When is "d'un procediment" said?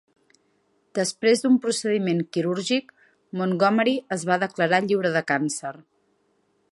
1.43-2.23